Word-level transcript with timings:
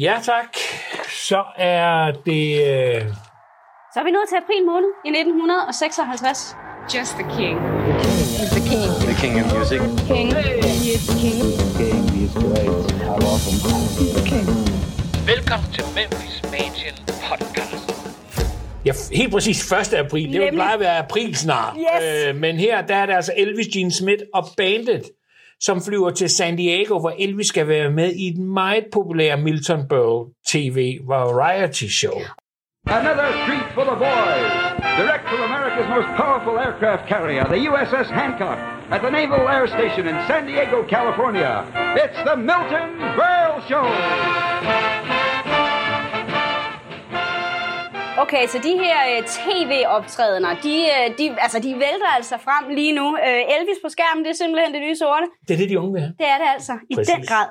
Ja, 0.00 0.18
tak. 0.22 0.56
Så 1.08 1.44
er 1.56 2.12
det... 2.26 2.44
Øh... 2.68 3.02
Så 3.94 4.00
er 4.00 4.04
vi 4.04 4.10
nået 4.10 4.28
til 4.28 4.36
april 4.36 4.62
måned 4.72 4.90
i 5.06 5.08
1956. 5.08 6.56
Just 6.94 7.12
the 7.20 7.26
king. 7.38 7.56
The 8.54 8.62
king. 8.70 8.88
The 9.08 9.14
king 9.22 9.34
of 9.40 9.46
music. 9.56 9.80
King. 10.10 10.28
He 10.82 10.92
is 10.96 11.02
the 11.10 11.16
king. 11.24 11.38
King, 11.78 12.02
he's 12.16 12.34
great. 12.42 12.72
He's 14.00 14.14
the 14.18 14.24
king. 14.30 14.46
Velkommen 15.32 15.68
til 15.76 15.84
Memphis 15.96 16.34
Mansion 16.54 16.96
Podcast. 17.28 17.86
Ja, 18.84 18.92
helt 19.12 19.32
præcis 19.32 19.72
1. 19.72 19.94
april. 19.94 20.22
Det 20.22 20.32
vil 20.32 20.38
Nemlig. 20.40 20.52
pleje 20.52 20.74
at 20.74 20.80
være 20.80 20.98
april 20.98 21.36
snart. 21.36 21.76
Yes. 21.76 22.28
Øh, 22.28 22.36
men 22.36 22.56
her 22.56 22.86
der 22.86 22.94
er 22.94 23.06
det 23.06 23.14
altså 23.14 23.32
Elvis 23.36 23.66
Gene 23.72 23.92
Smith 23.92 24.22
og 24.34 24.44
bandet, 24.56 25.02
som 25.66 25.82
flyver 25.82 26.10
til 26.10 26.28
San 26.30 26.56
Diego, 26.56 26.98
hvor 26.98 27.12
Elvis 27.18 27.46
skal 27.46 27.68
være 27.68 27.90
med 27.90 28.12
i 28.12 28.32
den 28.36 28.54
meget 28.54 28.84
populære 28.92 29.36
Milton 29.36 29.88
Berle 29.88 30.32
TV 30.48 30.98
variety 31.06 31.84
show. 32.00 32.18
Another 32.86 33.28
treat 33.46 33.68
for 33.74 33.84
the 33.90 33.98
boys. 34.08 34.52
Direct 34.98 35.24
from 35.30 35.40
America's 35.50 35.88
most 35.96 36.08
powerful 36.22 36.54
aircraft 36.58 37.08
carrier, 37.08 37.44
the 37.44 37.60
USS 37.70 38.08
Hancock, 38.10 38.58
at 38.90 39.00
the 39.00 39.10
Naval 39.10 39.46
Air 39.48 39.66
Station 39.66 40.04
in 40.08 40.16
San 40.28 40.46
Diego, 40.46 40.78
California. 40.96 41.52
It's 42.04 42.20
the 42.28 42.36
Milton 42.36 42.90
Berle 43.18 43.60
Show. 43.68 43.86
Okay, 48.22 48.46
så 48.52 48.58
de 48.68 48.72
her 48.84 48.98
øh, 49.10 49.20
tv-optrædener, 49.36 50.52
de, 50.66 50.76
øh, 50.94 51.06
de, 51.18 51.24
altså, 51.44 51.58
de 51.66 51.70
vælter 51.74 52.10
altså 52.18 52.36
frem 52.46 52.74
lige 52.78 52.92
nu. 52.92 53.06
Øh, 53.26 53.54
Elvis 53.54 53.78
på 53.84 53.88
skærmen, 53.88 54.24
det 54.24 54.30
er 54.30 54.38
simpelthen 54.42 54.74
det 54.74 54.80
nye 54.86 54.96
sorte. 54.96 55.26
Det 55.48 55.54
er 55.54 55.58
det, 55.62 55.68
de 55.70 55.78
unge 55.80 55.92
vil 55.92 56.00
have. 56.02 56.14
Det 56.18 56.26
er 56.34 56.38
det 56.42 56.48
altså, 56.56 56.72
i 56.90 56.94
Præcis. 56.94 57.14
den 57.14 57.22
grad. 57.30 57.46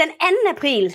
Den 0.00 0.08
2. 0.08 0.16
april, 0.56 0.86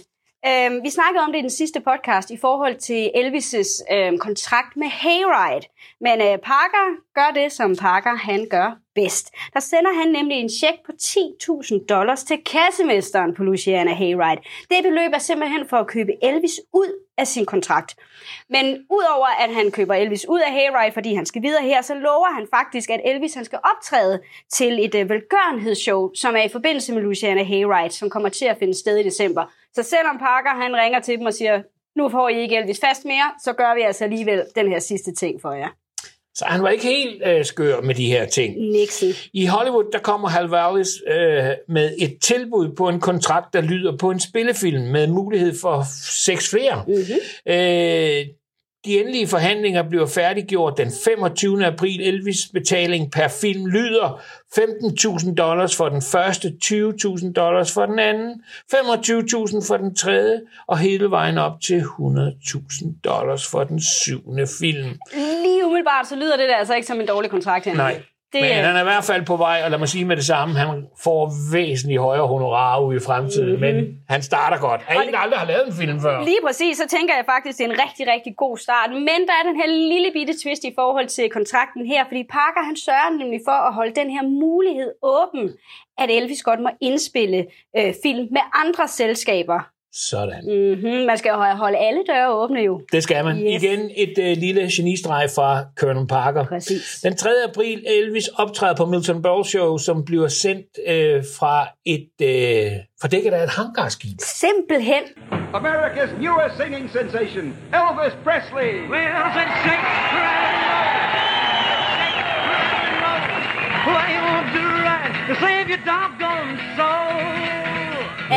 Øhm, 0.48 0.84
vi 0.84 0.90
snakkede 0.90 1.24
om 1.24 1.32
det 1.32 1.40
i 1.40 1.42
den 1.42 1.50
sidste 1.50 1.80
podcast 1.80 2.32
i 2.32 2.38
forhold 2.38 2.76
til 2.76 3.12
Elvis' 3.16 3.96
øhm, 3.96 4.18
kontrakt 4.18 4.78
med 4.78 4.88
Hayride. 4.88 5.68
Men 6.02 6.22
øh, 6.22 6.38
Parker 6.38 6.86
gør 7.16 7.42
det, 7.42 7.52
som 7.52 7.76
Parker 7.76 8.16
han 8.16 8.48
gør 8.50 8.78
bedst. 8.96 9.32
Der 9.54 9.60
sender 9.60 9.94
han 9.94 10.08
nemlig 10.12 10.38
en 10.38 10.50
check 10.50 10.78
på 10.86 10.92
10.000 11.02 11.86
dollars 11.86 12.24
til 12.24 12.38
kassemesteren 12.46 13.36
på 13.36 13.44
Luciana 13.44 13.94
Hayride. 13.94 14.42
Det 14.70 14.78
beløb 14.84 15.12
er 15.14 15.18
simpelthen 15.18 15.68
for 15.70 15.78
at 15.78 15.88
købe 15.88 16.12
Elvis 16.22 16.60
ud 16.74 17.06
af 17.18 17.28
sin 17.28 17.46
kontrakt. 17.46 17.96
Men 18.50 18.66
udover 18.90 19.28
at 19.40 19.54
han 19.54 19.72
køber 19.72 19.94
Elvis 19.94 20.26
ud 20.30 20.40
af 20.40 20.52
Hayride, 20.52 20.94
fordi 20.94 21.14
han 21.14 21.26
skal 21.26 21.42
videre 21.42 21.64
her, 21.64 21.82
så 21.82 21.94
lover 21.94 22.34
han 22.34 22.48
faktisk, 22.54 22.90
at 22.90 23.02
Elvis 23.06 23.34
han 23.34 23.46
skal 23.46 23.60
optræde 23.76 24.22
til 24.50 24.86
et 24.86 24.96
øh, 24.96 25.10
velgørenhedsshow, 25.10 26.14
som 26.14 26.36
er 26.36 26.44
i 26.44 26.50
forbindelse 26.50 26.94
med 26.94 27.02
Luciana 27.02 27.44
Hayride, 27.44 27.94
som 27.94 28.10
kommer 28.10 28.30
til 28.30 28.46
at 28.46 28.58
finde 28.60 28.74
sted 28.74 28.98
i 28.98 29.04
december. 29.04 29.46
Så 29.74 29.84
selvom 29.84 30.18
Parker 30.18 30.50
han 30.50 30.76
ringer 30.76 31.00
til 31.00 31.18
dem 31.18 31.26
og 31.26 31.34
siger, 31.34 31.62
nu 31.96 32.10
får 32.10 32.30
I 32.30 32.42
ikke 32.42 32.58
Elvis 32.58 32.80
fast 32.84 33.06
mere, 33.06 33.32
så 33.44 33.54
gør 33.54 33.76
vi 33.76 33.82
altså 33.82 34.04
alligevel 34.04 34.44
den 34.56 34.70
her 34.70 34.80
sidste 34.80 35.16
ting 35.16 35.42
for 35.42 35.52
jer. 35.52 35.68
Så 36.36 36.46
han 36.46 36.64
var 36.64 36.70
ikke 36.70 36.84
helt 36.84 37.24
øh, 37.26 37.46
skør 37.46 37.82
med 37.82 37.96
de 37.96 38.06
her 38.06 38.26
ting. 38.26 38.72
Nixon. 38.72 39.10
I 39.34 39.46
Hollywood, 39.46 39.92
der 39.94 40.00
kommer 40.00 40.30
Hal 40.30 40.50
Wallis 40.50 40.90
øh, 41.08 41.44
med 41.68 41.96
et 42.00 42.18
tilbud 42.22 42.76
på 42.76 42.90
en 42.90 43.00
kontrakt, 43.00 43.54
der 43.54 43.62
lyder 43.62 43.98
på 43.98 44.12
en 44.12 44.20
spillefilm 44.20 44.82
med 44.82 45.08
mulighed 45.08 45.54
for 45.62 45.84
seks 46.26 46.50
flere. 46.50 46.84
Mm-hmm. 46.88 47.54
Øh, 47.54 48.26
de 48.86 49.00
endelige 49.00 49.28
forhandlinger 49.28 49.84
bliver 49.90 50.06
færdiggjort 50.06 50.78
den 50.78 50.92
25. 51.06 51.66
april. 51.66 52.02
Elvis 52.02 52.38
betaling 52.54 53.12
per 53.12 53.28
film 53.28 53.66
lyder 53.66 54.22
15.000 54.60 55.34
dollars 55.36 55.76
for 55.76 55.90
den 55.90 56.02
første, 56.02 56.54
20.000 56.66 57.32
dollars 57.34 57.74
for 57.74 57.86
den 57.86 58.00
anden, 58.00 58.44
25.000 58.74 59.68
for 59.68 59.78
den 59.78 59.96
tredje, 59.96 60.42
og 60.68 60.78
hele 60.78 61.12
vejen 61.12 61.38
op 61.38 61.62
til 61.62 61.80
100.000 61.80 62.88
dollars 63.04 63.48
for 63.48 63.64
den 63.64 63.82
syvende 63.82 64.48
film. 64.60 64.98
Lige 65.14 65.66
umiddelbart, 65.66 66.08
så 66.08 66.16
lyder 66.16 66.38
det 66.38 66.50
der 66.50 66.56
altså 66.56 66.76
ikke 66.76 66.88
som 66.88 67.00
en 67.00 67.08
dårlig 67.08 67.32
kontrakt. 67.32 67.66
Henrik. 67.66 67.78
Nej, 67.78 68.02
Det, 68.34 68.42
men 68.42 68.52
han 68.52 68.76
er 68.76 68.80
i 68.80 68.84
hvert 68.84 69.04
fald 69.04 69.26
på 69.26 69.36
vej, 69.38 69.62
og 69.64 69.72
lad 69.72 69.80
mig 69.80 69.90
sige 69.90 70.06
med 70.06 70.16
det 70.16 70.26
samme, 70.26 70.56
han 70.56 70.88
får 71.04 71.32
væsentligt 71.54 72.02
højere 72.02 72.28
honorarer 72.28 72.82
ude 72.82 72.98
i 72.98 73.00
fremtiden, 73.00 73.50
mm-hmm. 73.50 73.76
men 73.76 73.98
han 74.10 74.22
starter 74.22 74.58
godt. 74.58 74.82
Er 74.88 75.02
en, 75.02 75.14
der 75.14 75.20
aldrig 75.20 75.40
har 75.40 75.48
lavet 75.48 75.68
en 75.68 75.74
film 75.74 76.02
før? 76.02 76.24
Lige 76.24 76.42
præcis, 76.46 76.78
så 76.78 76.88
tænker 76.88 77.14
jeg 77.16 77.26
faktisk, 77.26 77.58
det 77.58 77.66
er 77.66 77.70
en 77.70 77.80
rigtig, 77.86 78.08
rigtig 78.14 78.34
god 78.38 78.58
start. 78.58 78.90
Men 78.90 79.20
der 79.28 79.36
er 79.40 79.44
den 79.50 79.56
her 79.62 79.68
lille 79.68 80.10
bitte 80.14 80.34
twist 80.44 80.64
i 80.64 80.74
forhold 80.76 81.08
til 81.08 81.30
kontrakten 81.30 81.86
her, 81.86 82.02
fordi 82.10 82.24
Parker 82.30 82.64
han 82.70 82.76
sørger 82.76 83.10
nemlig 83.20 83.42
for 83.46 83.58
at 83.68 83.74
holde 83.74 83.94
den 83.96 84.10
her 84.10 84.24
mulighed 84.44 84.92
åben, 85.04 85.46
at 85.98 86.10
Elvis 86.18 86.44
godt 86.44 86.62
må 86.62 86.70
indspille 86.82 87.46
øh, 87.78 87.94
film 88.04 88.28
med 88.32 88.42
andre 88.64 88.88
selskaber. 88.88 89.60
Sådan. 89.94 90.44
Mm-hmm. 90.44 91.06
Man 91.06 91.18
skal 91.18 91.30
jo 91.30 91.36
holde 91.36 91.78
alle 91.78 92.04
døre 92.10 92.34
åbne 92.34 92.60
jo. 92.60 92.82
Det 92.92 93.04
skal 93.04 93.26
man. 93.26 93.38
Yes. 93.38 93.64
Igen 93.64 93.92
et 93.98 94.18
øh, 94.20 94.38
lille 94.38 94.70
genistreg 94.76 95.30
fra 95.36 95.64
Colonel 95.80 96.08
Parker. 96.08 96.46
Præcis. 96.46 97.00
Den 97.04 97.18
3. 97.18 97.30
april, 97.50 97.84
Elvis 97.88 98.28
optræder 98.28 98.76
på 98.76 98.86
Milton 98.86 99.22
Berle 99.22 99.46
Show, 99.46 99.78
som 99.78 100.06
bliver 100.06 100.28
sendt 100.28 100.68
øh, 100.88 101.24
fra 101.40 101.68
et 101.86 102.12
øh, 102.22 102.72
fordækket 103.02 103.32
af 103.34 103.44
et 103.44 103.50
hangarskib. 103.50 104.18
Simpelthen. 104.22 105.04
America's 105.54 106.22
newest 106.22 106.56
singing 106.58 106.90
sensation, 106.92 107.46
Elvis 107.74 108.16
Presley. 108.24 108.72
Af 108.94 109.22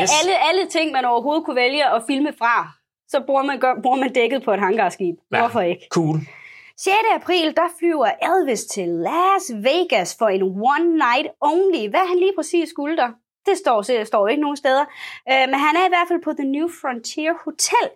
Yes. 0.04 0.10
alle, 0.20 0.34
alle 0.48 0.66
ting, 0.66 0.92
man 0.92 1.04
overhovedet 1.04 1.44
kunne 1.44 1.56
vælge 1.56 1.84
at 1.96 2.02
filme 2.06 2.32
fra, 2.38 2.56
så 3.08 3.20
bruger 3.26 3.42
man, 3.42 3.58
gør, 3.60 3.74
bruger 3.82 3.96
man 3.96 4.12
dækket 4.12 4.42
på 4.42 4.52
et 4.52 4.60
hangarskib. 4.60 5.16
Ja, 5.32 5.38
Hvorfor 5.38 5.60
ikke? 5.60 5.86
Cool. 5.90 6.16
6. 6.78 6.96
april, 7.14 7.56
der 7.56 7.68
flyver 7.78 8.10
Elvis 8.28 8.64
til 8.64 8.88
Las 8.88 9.44
Vegas 9.68 10.16
for 10.18 10.28
en 10.28 10.42
one 10.42 10.86
night 11.06 11.28
only. 11.40 11.88
Hvad 11.90 12.08
han 12.08 12.18
lige 12.18 12.32
præcis 12.36 12.68
skulle 12.68 12.96
der, 12.96 13.10
det 13.46 13.56
står, 13.58 13.82
det 13.82 14.06
står 14.06 14.28
ikke 14.28 14.42
nogen 14.42 14.56
steder. 14.56 14.84
Øh, 15.30 15.44
men 15.50 15.54
han 15.54 15.76
er 15.76 15.86
i 15.86 15.88
hvert 15.88 16.08
fald 16.08 16.22
på 16.22 16.32
The 16.32 16.48
New 16.56 16.68
Frontier 16.80 17.34
Hotel. 17.44 17.88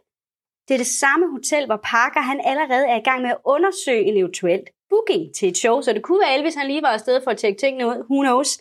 Det 0.69 0.75
er 0.75 0.79
det 0.79 0.87
samme 0.87 1.31
hotel, 1.31 1.67
hvor 1.67 1.81
Parker 1.85 2.21
han 2.21 2.41
allerede 2.45 2.87
er 2.89 2.97
i 2.97 3.07
gang 3.09 3.23
med 3.23 3.31
at 3.31 3.37
undersøge 3.45 4.05
en 4.05 4.17
eventuelt 4.17 4.69
booking 4.91 5.35
til 5.35 5.49
et 5.49 5.57
show, 5.57 5.81
så 5.81 5.93
det 5.93 6.03
kunne 6.03 6.21
være 6.25 6.39
Elvis, 6.39 6.55
han 6.55 6.67
lige 6.67 6.83
var 6.83 6.89
afsted 6.89 7.21
for 7.25 7.31
at 7.31 7.37
tjekke 7.37 7.61
tingene 7.61 7.87
ud, 7.87 8.05
who 8.11 8.21
knows. 8.23 8.59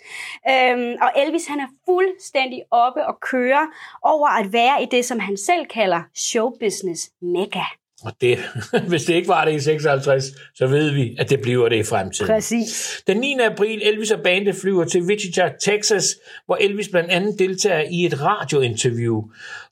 Øhm, 0.50 0.96
og 1.02 1.10
Elvis, 1.22 1.48
han 1.48 1.60
er 1.60 1.68
fuldstændig 1.86 2.62
oppe 2.72 3.06
og 3.06 3.20
kører 3.22 3.66
over 4.04 4.28
at 4.28 4.54
være 4.54 4.84
i 4.84 4.86
det, 4.92 5.06
som 5.06 5.20
han 5.20 5.38
selv 5.38 5.66
kalder 5.66 6.02
showbusiness 6.16 7.10
mega. 7.22 7.64
Og 8.04 8.14
det, 8.22 8.40
hvis 8.90 9.04
det 9.04 9.14
ikke 9.14 9.28
var 9.28 9.46
det 9.46 9.54
i 9.54 9.60
56, 9.60 10.26
så 10.56 10.68
ved 10.68 10.92
vi, 10.92 11.16
at 11.20 11.30
det 11.30 11.42
bliver 11.42 11.70
det 11.70 11.76
i 11.76 11.84
fremtiden. 11.84 12.28
Præcis. 12.28 13.04
Den 13.08 13.18
9. 13.18 13.38
april, 13.40 13.82
Elvis 13.84 14.12
og 14.12 14.20
bandet 14.24 14.56
flyver 14.56 14.84
til 14.84 15.02
Wichita, 15.02 15.52
Texas, 15.62 16.06
hvor 16.46 16.56
Elvis 16.56 16.90
blandt 16.90 17.12
andet 17.12 17.40
deltager 17.40 17.84
i 17.92 18.06
et 18.06 18.22
radiointerview. 18.22 19.24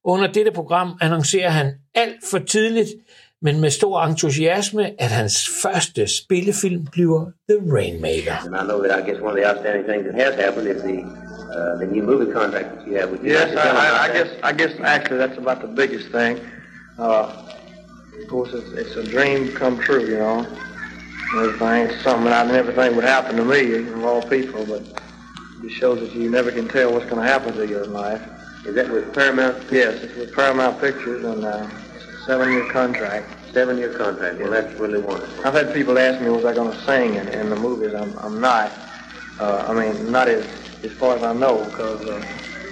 Under 0.03 0.31
dette 0.31 0.51
program 0.51 0.97
annoncerer 1.01 1.49
han 1.49 1.73
alt 1.95 2.19
for 2.31 2.39
tidligt, 2.39 2.89
men 3.45 3.59
med 3.59 3.71
stor 3.71 4.01
entusiasme, 4.01 5.01
at 5.01 5.11
hans 5.11 5.49
første 5.63 6.07
spillefilm 6.07 6.87
bliver 6.91 7.25
The 7.49 7.57
Rainmaker. 7.75 8.37
And 8.45 8.55
I 8.55 8.63
know 8.69 8.81
that 8.81 8.91
I 8.99 9.01
guess 9.07 9.21
one 9.21 9.31
of 9.33 9.37
the 9.41 9.47
outstanding 9.49 9.85
things 9.91 10.03
that 10.07 10.15
has 10.25 10.33
happened 10.45 10.67
is 10.67 10.81
the 10.81 10.99
uh, 11.55 11.77
the 11.81 11.87
new 11.93 12.03
movie 12.11 12.31
contract 12.31 12.67
that 12.75 12.87
you 12.87 12.93
have 12.99 13.09
with 13.11 13.21
you. 13.23 13.31
Yes, 13.31 13.49
I, 13.65 13.67
I, 13.85 13.87
I 14.05 14.07
guess 14.17 14.29
I 14.49 14.51
guess 14.59 14.73
actually 14.95 15.19
that's 15.23 15.37
about 15.37 15.59
the 15.65 15.71
biggest 15.81 16.07
thing. 16.17 16.33
Uh, 16.97 17.23
of 18.21 18.27
course, 18.33 18.51
it's, 18.59 18.71
it's 18.81 18.95
a 19.03 19.05
dream 19.15 19.39
come 19.61 19.75
true, 19.87 20.03
you 20.13 20.19
know. 20.25 20.39
And 20.39 21.39
Everything, 21.45 21.79
it's 21.87 22.03
something 22.03 22.31
I 22.31 22.43
never 22.57 22.71
think 22.71 22.95
would 22.95 23.09
happen 23.17 23.35
to 23.41 23.45
me, 23.45 23.61
of 23.75 24.03
all 24.09 24.21
people, 24.37 24.65
but 24.65 24.83
it 25.65 25.71
shows 25.81 25.99
that 25.99 26.13
you 26.19 26.29
never 26.29 26.51
can 26.51 26.67
tell 26.67 26.93
what's 26.93 27.07
going 27.11 27.21
to 27.25 27.27
happen 27.33 27.53
to 27.53 27.67
you 27.67 27.83
in 27.83 27.91
life. 27.93 28.21
Is 28.65 28.73
that 28.75 28.89
with 28.89 29.13
Paramount? 29.13 29.55
Yes, 29.71 30.01
it's 30.03 30.15
with 30.15 30.33
Paramount 30.33 30.79
Pictures 30.79 31.23
and 31.23 31.45
uh, 31.45 31.67
it's 31.67 31.83
a 31.83 31.84
seven-year 32.25 32.71
contract. 32.71 33.27
Seven-year 33.53 33.93
contract. 33.97 34.39
Well, 34.39 34.51
that's 34.51 34.73
really 34.79 34.99
wonderful. 34.99 35.45
I've 35.45 35.53
had 35.53 35.73
people 35.73 35.97
ask 35.97 36.21
me, 36.21 36.29
was 36.29 36.45
I 36.45 36.53
going 36.53 36.71
to 36.71 36.81
sing 36.85 37.15
in, 37.15 37.27
in 37.29 37.49
the 37.49 37.55
movies? 37.55 37.93
I'm, 37.93 38.17
I'm 38.19 38.41
not. 38.41 38.71
Uh, 39.39 39.65
I 39.67 39.73
mean, 39.73 40.11
not 40.11 40.27
as, 40.27 40.45
as 40.83 40.91
far 40.93 41.15
as 41.15 41.23
I 41.23 41.33
know, 41.33 41.63
because 41.65 42.05
uh, 42.07 42.25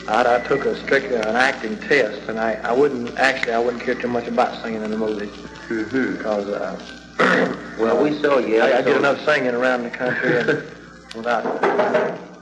I, 0.07 0.35
I 0.35 0.39
took 0.47 0.65
a 0.65 0.75
strictly 0.83 1.15
an 1.15 1.35
acting 1.35 1.77
test, 1.77 2.27
and 2.29 2.39
I, 2.39 2.53
I 2.63 2.71
wouldn't 2.73 3.17
actually 3.17 3.53
I 3.53 3.59
wouldn't 3.59 3.83
care 3.83 3.95
too 3.95 4.07
much 4.07 4.27
about 4.27 4.61
singing 4.61 4.81
in 4.83 4.91
the 4.91 4.97
movies 4.97 5.31
because 5.69 6.47
uh, 6.49 6.79
Well, 7.79 8.03
we 8.03 8.19
saw 8.21 8.37
you. 8.39 8.61
I, 8.61 8.79
I 8.79 8.81
get 8.81 8.97
enough 8.97 9.23
singing 9.25 9.53
around 9.53 9.83
the 9.83 9.89
country 9.89 10.37
and 10.37 10.63
without. 11.15 12.32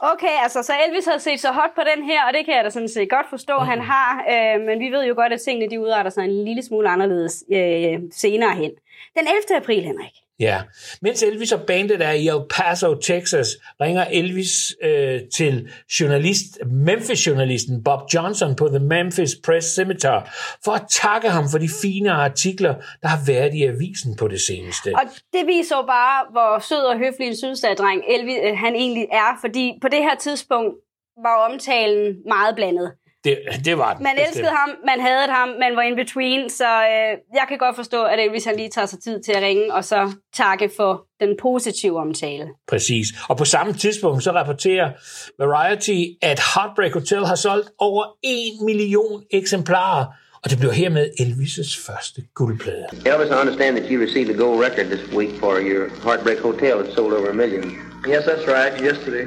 Okay, 0.00 0.34
altså 0.42 0.62
så 0.62 0.72
Elvis 0.86 1.04
har 1.04 1.18
set 1.18 1.40
så 1.40 1.52
hot 1.52 1.70
på 1.74 1.80
den 1.94 2.04
her, 2.04 2.24
og 2.26 2.32
det 2.34 2.44
kan 2.44 2.54
jeg 2.56 2.64
da 2.64 2.70
sådan 2.70 2.88
set 2.88 3.10
godt 3.10 3.26
forstå, 3.30 3.58
han 3.58 3.80
har. 3.80 4.24
Øh, 4.30 4.60
men 4.60 4.80
vi 4.80 4.88
ved 4.90 5.04
jo 5.04 5.14
godt, 5.14 5.32
at 5.32 5.40
tingene 5.40 5.70
de 5.70 5.80
udarter 5.80 6.10
sig 6.10 6.24
en 6.24 6.44
lille 6.44 6.62
smule 6.62 6.88
anderledes 6.88 7.44
øh, 7.52 7.98
senere 8.12 8.54
hen. 8.54 8.70
Den 9.18 9.26
11. 9.26 9.56
april, 9.56 9.82
Henrik, 9.84 10.23
Ja, 10.40 10.62
mens 11.02 11.22
Elvis 11.22 11.52
og 11.52 11.60
bandet 11.66 12.02
er 12.02 12.10
i 12.10 12.28
El 12.28 12.40
Paso, 12.50 12.94
Texas, 12.94 13.48
ringer 13.80 14.04
Elvis 14.04 14.76
øh, 14.82 15.20
til 15.34 15.70
journalist, 16.00 16.58
Memphis-journalisten 16.66 17.84
Bob 17.84 18.00
Johnson 18.14 18.56
på 18.56 18.68
The 18.68 18.78
Memphis 18.78 19.30
Press 19.44 19.74
Cemetery 19.74 20.20
for 20.64 20.72
at 20.72 20.82
takke 20.90 21.28
ham 21.28 21.44
for 21.50 21.58
de 21.58 21.68
fine 21.82 22.10
artikler, 22.10 22.74
der 23.02 23.08
har 23.08 23.20
været 23.26 23.54
i 23.54 23.62
avisen 23.62 24.16
på 24.16 24.28
det 24.28 24.40
seneste. 24.40 24.92
Og 24.94 25.02
det 25.32 25.46
viser 25.46 25.76
jo 25.76 25.82
bare, 25.82 26.26
hvor 26.30 26.58
sød 26.58 26.84
og 26.84 26.98
høflig 26.98 27.26
en 27.26 27.36
sydstatdreng 27.36 28.02
Elvis 28.08 28.38
øh, 28.44 28.56
han 28.56 28.74
egentlig 28.74 29.06
er, 29.12 29.38
fordi 29.40 29.78
på 29.82 29.88
det 29.88 29.98
her 29.98 30.14
tidspunkt 30.14 30.74
var 31.22 31.48
omtalen 31.48 32.16
meget 32.26 32.54
blandet. 32.54 32.92
Det, 33.24 33.38
det 33.64 33.78
var 33.78 33.94
den. 33.94 34.02
Man 34.02 34.12
bestemt. 34.16 34.28
elskede 34.28 34.50
ham, 34.56 34.70
man 34.86 35.00
hadede 35.00 35.28
ham, 35.32 35.48
man 35.48 35.76
var 35.76 35.82
in 35.82 35.96
between, 35.96 36.50
så 36.50 36.64
øh, 36.64 37.18
jeg 37.34 37.44
kan 37.48 37.58
godt 37.58 37.76
forstå, 37.76 38.02
at 38.04 38.20
Elvis 38.20 38.44
han 38.44 38.56
lige 38.56 38.68
tager 38.68 38.86
sig 38.86 38.98
tid 39.02 39.22
til 39.22 39.32
at 39.32 39.42
ringe, 39.42 39.74
og 39.74 39.84
så 39.84 40.12
takke 40.34 40.70
for 40.76 41.06
den 41.20 41.36
positive 41.42 42.00
omtale. 42.00 42.46
Præcis. 42.68 43.06
Og 43.28 43.36
på 43.36 43.44
samme 43.44 43.72
tidspunkt 43.72 44.24
så 44.24 44.30
rapporterer 44.32 44.90
Variety, 45.38 46.00
at 46.22 46.40
Heartbreak 46.54 46.92
Hotel 46.92 47.26
har 47.26 47.34
solgt 47.34 47.70
over 47.78 48.04
1 48.22 48.64
million 48.64 49.22
eksemplarer, 49.30 50.04
og 50.44 50.50
det 50.50 50.58
bliver 50.58 50.72
hermed 50.72 51.06
Elvis' 51.20 51.86
første 51.86 52.22
guldplade. 52.34 52.86
Elvis, 53.06 53.28
I 53.30 53.34
understand 53.42 53.76
that 53.76 53.86
you 53.90 54.02
received 54.06 54.30
a 54.30 54.38
gold 54.42 54.58
record 54.66 54.86
this 54.96 55.04
week 55.16 55.30
for 55.40 55.52
your 55.70 55.84
Heartbreak 56.06 56.38
Hotel. 56.38 56.74
It 56.84 56.94
sold 56.94 57.12
over 57.12 57.30
a 57.30 57.34
million. 57.42 57.64
Yes, 58.06 58.22
that's 58.30 58.46
right. 58.56 58.72
Yesterday, 58.88 59.26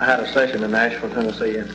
I 0.00 0.04
had 0.10 0.18
a 0.26 0.28
session 0.38 0.64
in 0.64 0.70
Nashville, 0.70 1.12
Tennessee, 1.14 1.56
and, 1.62 1.70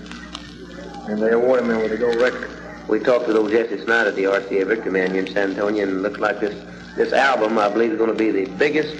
and 1.07 1.21
they 1.21 1.31
awarded 1.31 1.67
me 1.67 1.75
with 1.75 1.91
a 1.91 1.97
gold 1.97 2.15
record. 2.15 2.49
We 2.87 2.99
talked 2.99 3.27
with 3.27 3.35
old 3.37 3.51
Jesse 3.51 3.79
Snyder, 3.83 4.11
the 4.11 4.23
RCA 4.23 4.67
Victor 4.67 4.91
man 4.91 5.15
in 5.15 5.27
San 5.27 5.51
Antonio, 5.51 5.83
and 5.83 5.91
it 5.91 6.01
looks 6.01 6.19
like 6.19 6.39
this, 6.39 6.55
this 6.95 7.13
album, 7.13 7.57
I 7.57 7.69
believe, 7.69 7.91
is 7.91 7.97
going 7.97 8.11
to 8.11 8.17
be 8.17 8.31
the 8.31 8.51
biggest 8.57 8.95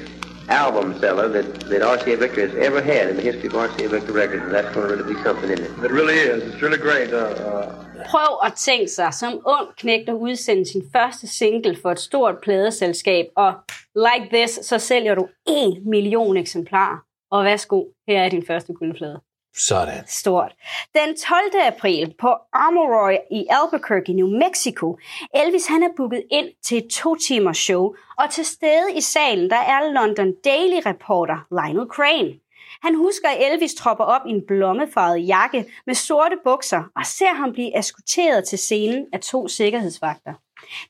album 0.50 1.00
seller 1.00 1.28
that, 1.30 1.48
that 1.72 1.82
RCA 1.82 2.18
Victor 2.20 2.48
has 2.48 2.56
ever 2.58 2.82
had 2.82 3.10
in 3.10 3.16
the 3.16 3.22
history 3.22 3.48
of 3.48 3.54
RCA 3.54 3.90
Victor 3.90 4.14
Records, 4.14 4.44
and 4.44 4.54
that's 4.54 4.74
going 4.74 4.88
to 4.88 4.96
really 4.96 5.14
be 5.14 5.22
something, 5.24 5.50
isn't 5.50 5.66
it? 5.66 5.86
It 5.86 5.92
really 5.92 6.16
is. 6.16 6.44
It's 6.44 6.62
really 6.62 6.78
great. 6.78 7.14
Uh, 7.14 7.18
uh, 7.18 7.86
Prøv 8.06 8.40
at 8.44 8.54
tænke 8.54 8.88
sig 8.88 9.14
som 9.14 9.42
ung 9.46 9.68
knægt 9.78 10.10
at 10.10 10.14
udsende 10.14 10.66
sin 10.66 10.84
første 10.92 11.28
single 11.28 11.76
for 11.82 11.92
et 11.92 12.00
stort 12.00 12.36
pladeselskab, 12.44 13.26
og 13.36 13.54
like 13.96 14.28
this, 14.34 14.60
så 14.64 14.80
sælger 14.80 15.16
du 15.16 15.28
1 15.48 15.86
million 15.86 16.38
eksemplarer. 16.38 16.98
Og 17.32 17.46
værsgo, 17.46 17.86
her 18.08 18.22
er 18.22 18.30
din 18.30 18.46
første 18.46 18.74
guldplade. 18.74 19.20
Sådan. 19.56 20.04
Stort. 20.08 20.56
Den 20.96 21.18
12. 21.18 21.42
april 21.68 22.14
på 22.20 22.28
Armoroy 22.54 23.16
i 23.32 23.46
Albuquerque, 23.50 24.14
New 24.14 24.28
Mexico, 24.28 24.98
Elvis 25.34 25.68
han 25.68 25.84
er 25.84 25.90
booket 25.98 26.24
ind 26.32 26.50
til 26.64 26.78
et 26.78 26.88
to 26.90 27.16
timers 27.16 27.58
show, 27.58 27.96
og 28.20 28.30
til 28.30 28.46
stede 28.46 28.94
i 28.96 29.02
salen, 29.02 29.50
der 29.50 29.56
er 29.74 29.92
London 29.94 30.34
Daily 30.46 30.82
reporter 30.86 31.48
Lionel 31.52 31.88
Crane. 31.88 32.34
Han 32.82 32.96
husker, 32.96 33.30
at 33.30 33.52
Elvis 33.52 33.74
tropper 33.74 34.04
op 34.04 34.22
i 34.28 34.30
en 34.30 34.46
blommefarvet 34.48 35.28
jakke 35.28 35.66
med 35.86 35.96
sorte 35.96 36.38
bukser 36.44 36.84
og 36.96 37.06
ser 37.06 37.34
ham 37.34 37.54
blive 37.54 37.80
eskorteret 37.80 38.48
til 38.48 38.58
scenen 38.58 39.06
af 39.14 39.20
to 39.20 39.48
sikkerhedsvagter. 39.48 40.34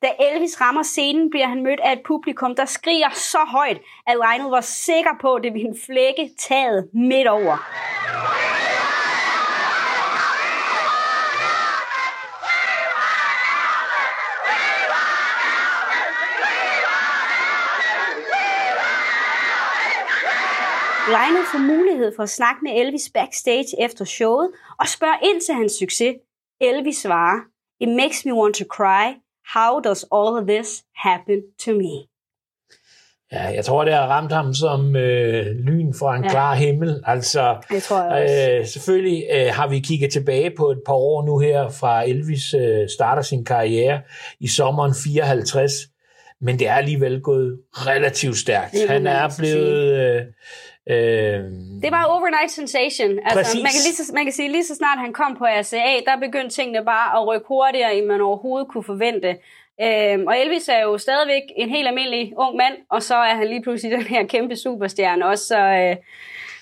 Da 0.02 0.08
Elvis 0.20 0.62
rammer 0.62 0.84
scenen, 0.84 1.30
bliver 1.30 1.48
han 1.48 1.64
mødt 1.64 1.80
af 1.80 1.92
et 1.92 2.02
publikum, 2.06 2.56
der 2.56 2.66
skriger 2.66 3.10
så 3.14 3.38
højt, 3.48 3.82
at 4.08 4.16
Lionel 4.16 4.52
var 4.52 4.62
sikker 4.62 5.12
på, 5.22 5.34
at 5.34 5.44
det 5.44 5.54
ville 5.54 5.76
flække 5.86 6.30
taget 6.38 6.90
midt 6.94 7.28
over. 7.28 7.58
Lionel 21.08 21.46
får 21.52 21.60
mulighed 21.60 22.16
for 22.16 22.24
at 22.24 22.30
snakke 22.30 22.60
med 22.64 22.72
Elvis 22.72 23.10
backstage 23.14 23.84
efter 23.86 24.06
showet 24.06 24.52
og 24.80 24.88
spørger 24.88 25.18
ind 25.24 25.42
til 25.42 25.56
hans 25.56 25.72
succes. 25.72 26.16
Elvis 26.62 26.98
svarer, 26.98 27.40
It 27.80 27.90
makes 27.90 28.26
me 28.26 28.34
want 28.34 28.56
to 28.56 28.66
cry. 28.66 29.06
How 29.56 29.80
does 29.80 30.06
all 30.12 30.36
of 30.42 30.48
this 30.48 30.84
happen 30.96 31.42
to 31.66 31.72
me? 31.72 32.08
Ja, 33.34 33.44
jeg 33.44 33.66
tror, 33.66 33.84
det 33.86 33.94
har 33.94 34.08
ramt 34.08 34.32
ham 34.32 34.54
som 34.54 34.96
øh, 34.96 35.46
lyn 35.46 35.94
fra 36.00 36.16
en 36.16 36.24
Ja. 36.24 36.30
klar 36.30 36.56
himmel. 36.56 37.04
Altså, 37.06 37.58
Det 37.72 37.84
tror 37.84 38.02
jeg 38.16 38.24
også. 38.24 38.52
øh, 38.60 38.66
selvfølgelig 38.66 39.24
øh, 39.34 39.48
har 39.54 39.68
vi 39.68 39.80
kigget 39.80 40.12
tilbage 40.12 40.52
på 40.58 40.72
et 40.72 40.80
par 40.86 40.94
år 40.94 41.26
nu 41.26 41.40
her, 41.40 41.70
fra 41.70 42.04
Elvis 42.10 42.54
øh, 42.54 42.90
starter 42.90 43.22
sin 43.22 43.46
karriere 43.46 44.02
i 44.40 44.48
sommeren 44.48 44.94
54, 45.04 45.72
men 46.42 46.60
det 46.60 46.68
er 46.68 46.74
alligevel 46.74 47.22
gået 47.22 47.60
relativt 47.72 48.38
stærkt. 48.38 48.74
Må 48.74 48.94
Han 48.94 49.08
er 49.08 49.30
blevet... 49.40 50.16
Øh, 50.16 50.22
øh, 50.90 51.40
Det 51.84 51.92
var 51.92 52.04
overnight 52.04 52.52
sensation. 52.52 53.12
Altså, 53.26 53.40
Præcis. 53.40 53.64
man, 53.66 53.72
kan 53.76 53.82
lige 53.88 53.96
så, 53.96 54.12
man 54.14 54.24
kan 54.26 54.34
sige, 54.34 54.52
lige 54.52 54.66
så 54.66 54.76
snart 54.76 55.00
han 55.00 55.14
kom 55.14 55.36
på 55.38 55.46
RCA, 55.46 55.94
der 56.08 56.16
begyndte 56.26 56.56
tingene 56.56 56.86
bare 56.86 57.22
at 57.22 57.28
rykke 57.28 57.48
hurtigere, 57.48 57.96
end 57.96 58.06
man 58.06 58.22
overhovedet 58.22 58.68
kunne 58.72 58.84
forvente. 58.84 59.30
Øhm, 59.86 60.28
og 60.28 60.34
Elvis 60.42 60.68
er 60.70 60.82
jo 60.82 60.98
stadigvæk 60.98 61.42
en 61.58 61.70
helt 61.70 61.88
almindelig 61.88 62.34
ung 62.38 62.56
mand, 62.58 62.74
og 62.92 63.04
så 63.04 63.16
er 63.16 63.36
han 63.36 63.48
lige 63.48 63.62
pludselig 63.64 63.92
den 63.98 64.08
her 64.08 64.26
kæmpe 64.26 64.56
superstjerne 64.56 65.26
også. 65.26 65.46
Så, 65.46 65.58
øh, 65.58 65.96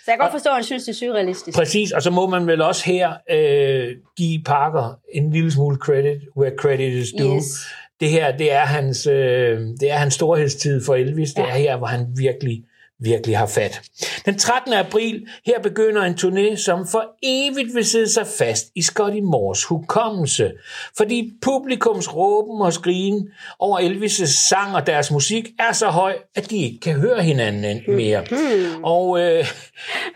så 0.04 0.12
jeg 0.12 0.18
kan 0.18 0.18
godt 0.18 0.31
forstå, 0.31 0.50
at 0.50 0.56
han 0.56 0.63
synes, 0.63 0.83
det 0.83 0.92
er 0.92 0.95
surrealistisk. 0.95 1.57
Præcis, 1.57 1.92
og 1.92 2.01
så 2.01 2.12
må 2.12 2.27
man 2.27 2.48
vel 2.48 2.62
også 2.62 2.86
her 2.86 3.13
øh, 3.30 3.95
give 4.18 4.44
Parker 4.45 5.00
en 5.13 5.31
lille 5.31 5.51
smule 5.51 5.75
credit, 5.77 6.21
where 6.38 6.54
credit 6.60 6.94
is 6.94 7.07
due. 7.19 7.36
Yes. 7.36 7.45
Det 8.00 8.10
her, 8.10 8.38
det 8.38 8.51
er 8.54 8.60
hans, 8.60 9.07
øh, 9.07 9.60
det 9.80 9.92
er 9.92 9.95
hans 9.95 10.13
storhedstid 10.13 10.86
for 10.86 10.95
Elvis. 10.95 11.30
Det 11.33 11.42
Ja. 11.44 11.48
er 11.50 11.54
her, 11.57 11.77
hvor 11.77 11.88
han 11.88 12.06
virkelig, 12.18 12.63
virkelig 12.99 13.37
har 13.37 13.45
fat. 13.45 13.81
Den 14.25 14.37
13. 14.37 14.73
april, 14.73 15.27
her 15.45 15.59
begynder 15.59 16.01
en 16.01 16.13
turné, 16.13 16.55
som 16.55 16.87
for 16.87 17.03
evigt 17.23 17.75
vil 17.75 17.85
sidde 17.85 18.09
sig 18.09 18.27
fast 18.37 18.65
i 18.75 18.81
Scotty 18.81 19.19
Moores 19.19 19.63
hukommelse. 19.63 20.51
Fordi 20.97 21.33
publikums 21.41 22.15
råben 22.15 22.61
og 22.61 22.73
skrigen 22.73 23.29
over 23.59 23.79
Elvis' 23.79 24.47
sang 24.49 24.75
og 24.75 24.87
deres 24.87 25.11
musik 25.11 25.49
er 25.59 25.71
så 25.71 25.87
høj, 25.87 26.17
at 26.35 26.49
de 26.49 26.57
ikke 26.57 26.79
kan 26.79 26.93
høre 26.93 27.23
hinanden 27.23 27.81
mere. 27.87 28.23
Og 28.83 29.19
øh, 29.19 29.45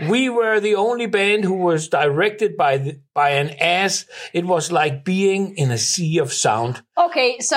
We 0.09 0.31
were 0.31 0.59
the 0.59 0.77
only 0.77 1.05
band 1.05 1.45
who 1.45 1.69
was 1.69 1.87
directed 1.87 2.49
by, 2.49 2.77
the, 2.77 2.95
by 3.15 3.29
an 3.43 3.49
ass. 3.59 4.05
It 4.33 4.45
was 4.45 4.71
like 4.71 4.95
being 5.05 5.59
in 5.59 5.71
a 5.71 5.77
sea 5.77 6.21
of 6.21 6.29
sound. 6.31 6.73
Okay, 6.95 7.31
så 7.41 7.55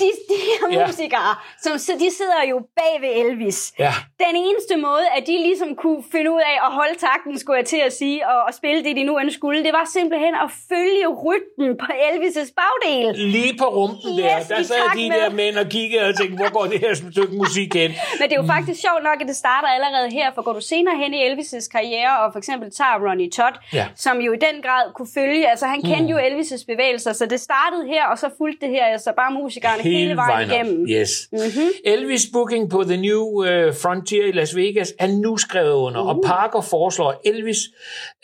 de, 0.00 0.04
de 0.30 0.36
her 0.46 0.78
Ja. 0.80 0.86
musikere, 0.86 1.34
som, 1.62 1.78
så 1.78 1.92
de 1.92 2.10
sidder 2.18 2.42
jo 2.50 2.56
bag 2.76 2.94
ved 3.00 3.10
Elvis. 3.24 3.72
Ja, 3.78 3.94
Den 4.18 4.36
eneste 4.36 4.76
måde, 4.76 5.06
at 5.16 5.22
de 5.26 5.32
ligesom 5.48 5.68
kunne 5.82 6.02
finde 6.12 6.32
ud 6.32 6.40
af 6.40 6.56
at 6.66 6.72
holde 6.72 6.94
takten, 6.98 7.38
skulle 7.38 7.58
jeg 7.58 7.66
til 7.66 7.76
at 7.88 7.92
sige, 7.92 8.28
og, 8.28 8.36
og 8.48 8.54
spille 8.54 8.84
det, 8.84 8.96
de 8.96 9.02
nu 9.04 9.18
end 9.18 9.30
skulle, 9.30 9.64
det 9.64 9.72
var 9.72 9.88
simpelthen 9.92 10.34
at 10.44 10.50
følge 10.68 11.06
rytmen 11.26 11.70
på 11.82 11.86
Elvis' 12.08 12.52
bagdel. 12.60 13.18
lige 13.36 13.58
på 13.58 13.64
rumpen 13.78 14.10
der, 14.18 14.38
Yes, 14.40 14.46
der 14.48 14.58
i 14.60 14.64
sad 14.64 14.76
de 14.96 15.08
med- 15.08 15.20
der 15.20 15.30
mænd 15.30 15.56
og 15.56 15.66
kiggede 15.66 16.04
og 16.08 16.14
tænkte, 16.16 16.36
hvor 16.36 16.50
går 16.58 16.64
det 16.72 16.80
her 16.80 16.94
stykke 16.94 17.34
musik 17.36 17.74
hen? 17.74 17.90
Men 18.18 18.24
det 18.28 18.32
er 18.36 18.42
jo 18.42 18.46
faktisk 18.56 18.80
sjovt 18.80 19.02
nok, 19.08 19.18
at 19.22 19.26
det 19.28 19.36
starter 19.36 19.68
allerede 19.68 20.10
her, 20.10 20.28
for 20.34 20.42
går 20.42 20.52
du 20.52 20.60
senere 20.60 20.96
hen 21.02 21.14
i 21.14 21.20
Elvis' 21.28 21.68
karriere, 21.68 22.18
og 22.22 22.32
for 22.32 22.38
eksempel 22.38 22.70
tager 22.78 22.94
Ronnie 23.08 23.30
Todd, 23.30 23.54
Ja. 23.72 23.86
som 23.96 24.18
jo 24.20 24.32
i 24.32 24.36
den 24.46 24.62
grad 24.62 24.85
kunne 24.94 25.08
følge, 25.14 25.50
altså 25.50 25.66
han 25.66 25.82
kendte 25.82 26.10
jo 26.12 26.18
Elvis' 26.18 26.64
bevægelser, 26.66 27.12
så 27.12 27.26
det 27.26 27.40
startede 27.40 27.86
her, 27.86 28.06
og 28.06 28.18
så 28.18 28.30
fulgte 28.38 28.66
det 28.66 28.74
her, 28.74 28.84
altså 28.84 29.12
bare 29.16 29.32
musikerne 29.32 29.82
hele, 29.82 29.96
hele 29.96 30.16
vejen 30.16 30.50
op. 30.50 30.54
igennem. 30.54 30.78
Mhm. 30.80 30.90
Yes. 30.90 31.28
Mm-hmm. 31.32 31.68
Elvis 31.84 32.26
booking 32.32 32.70
på 32.70 32.84
The 32.84 32.96
New 32.96 33.22
uh, 33.22 33.74
Frontier 33.82 34.26
i 34.26 34.32
Las 34.32 34.56
Vegas 34.56 34.94
er 34.98 35.06
nu 35.06 35.36
skrevet 35.36 35.72
under, 35.72 36.00
uh. 36.00 36.08
og 36.08 36.22
Parker 36.24 36.60
foreslår, 36.60 37.20
Elvis, 37.24 37.58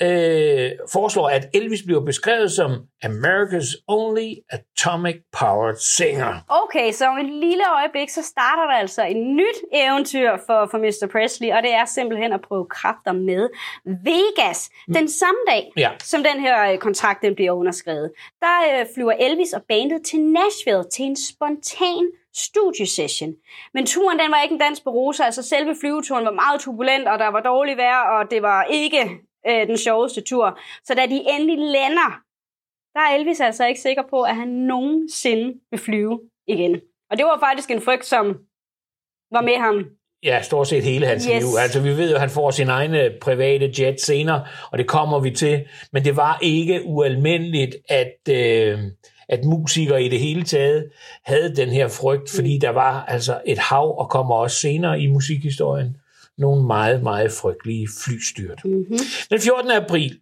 øh, 0.03 0.71
foreslår, 0.93 1.29
at 1.29 1.49
Elvis 1.55 1.83
bliver 1.83 2.05
beskrevet 2.05 2.53
som 2.53 2.71
America's 3.05 3.71
only 3.89 4.35
atomic 4.51 5.17
powered 5.39 5.77
singer. 5.77 6.35
Okay, 6.49 6.93
så 6.93 7.07
om 7.07 7.19
et 7.19 7.31
lille 7.31 7.65
øjeblik, 7.79 8.09
så 8.09 8.23
starter 8.23 8.63
der 8.63 8.75
altså 8.75 9.07
et 9.07 9.17
nyt 9.17 9.59
eventyr 9.73 10.31
for, 10.47 10.69
for 10.71 10.79
Mr. 10.79 11.09
Presley, 11.13 11.51
og 11.53 11.63
det 11.63 11.73
er 11.75 11.85
simpelthen 11.85 12.33
at 12.33 12.41
prøve 12.41 12.67
kræfter 12.71 13.13
med 13.13 13.49
Vegas. 13.85 14.71
Den 14.95 15.09
samme 15.09 15.39
dag, 15.49 15.73
Ja. 15.77 15.91
som 16.01 16.23
den 16.23 16.41
her 16.41 16.73
øh, 16.73 16.79
kontrakt 16.79 17.23
den 17.23 17.35
bliver 17.35 17.53
underskrevet, 17.53 18.13
der 18.41 18.57
øh, 18.81 18.87
flyver 18.95 19.13
Elvis 19.13 19.53
og 19.53 19.63
bandet 19.69 20.03
til 20.07 20.21
Nashville 20.21 20.85
til 20.95 21.05
en 21.05 21.17
spontan 21.17 22.05
studiesession. 22.35 23.35
Men 23.75 23.87
turen 23.87 24.19
den 24.19 24.31
var 24.31 24.43
ikke 24.43 24.53
en 24.53 24.61
dans 24.61 24.81
på 24.81 24.91
roser, 24.91 25.25
altså 25.25 25.43
selve 25.43 25.77
flyveturen 25.81 26.25
var 26.25 26.31
meget 26.31 26.61
turbulent, 26.61 27.09
og 27.09 27.19
der 27.19 27.29
var 27.29 27.41
dårligt 27.41 27.79
vejr, 27.79 28.01
og 28.11 28.31
det 28.31 28.43
var 28.43 28.65
ikke 28.65 29.11
øh, 29.49 29.67
den 29.67 29.79
sjoveste 29.79 30.21
tur. 30.21 30.59
Så 30.85 30.95
da 30.95 31.07
de 31.07 31.23
endelig 31.29 31.59
lander, 31.59 32.21
der 32.95 33.01
er 33.01 33.15
Elvis 33.19 33.41
altså 33.41 33.67
ikke 33.67 33.81
sikker 33.81 34.03
på, 34.11 34.23
at 34.23 34.37
han 34.37 34.49
nogensinde 34.49 35.55
vil 35.71 35.81
flyve 35.81 36.21
igen. 36.49 36.81
Og 37.11 37.17
det 37.19 37.25
var 37.25 37.39
faktisk 37.41 37.71
en 37.71 37.81
frygt, 37.81 38.05
som 38.07 38.27
var 39.33 39.41
med 39.43 39.57
ham. 39.57 39.85
Ja, 40.25 40.43
stort 40.43 40.69
set 40.69 40.83
hele 40.85 41.07
hans 41.07 41.25
Yes. 41.25 41.43
liv. 41.43 41.49
Altså, 41.59 41.81
vi 41.81 41.89
ved 41.89 42.09
jo, 42.09 42.15
at 42.15 42.21
han 42.21 42.31
får 42.31 42.51
sin 42.51 42.69
egen 42.69 42.95
øh, 42.95 43.11
private 43.21 43.73
jet 43.79 44.01
senere, 44.01 44.45
og 44.73 44.79
det 44.79 44.87
kommer 44.87 45.21
vi 45.21 45.31
til. 45.31 45.65
Men 45.93 46.05
det 46.05 46.17
var 46.17 46.39
ikke 46.43 46.81
ualmindeligt, 46.85 47.77
at, 47.89 48.15
øh, 48.31 48.79
at 49.29 49.45
musikere 49.45 50.03
i 50.05 50.09
det 50.09 50.21
hele 50.21 50.43
taget 50.43 50.91
havde 51.25 51.57
den 51.57 51.69
her 51.69 51.89
frygt, 51.89 52.31
fordi 52.35 52.59
der 52.59 52.71
var 52.71 53.05
altså 53.05 53.41
et 53.47 53.59
hav, 53.59 53.99
og 53.99 54.11
kommer 54.11 54.35
også 54.35 54.57
senere 54.57 55.01
i 55.01 55.07
musikhistorien, 55.07 55.97
nogle 56.39 56.67
meget, 56.67 57.03
meget 57.03 57.33
frygtelige 57.33 57.89
flystyrt. 58.05 58.61
Mm-hmm. 58.65 58.99
Den 59.31 59.41
14. 59.41 59.71
april 59.71 60.19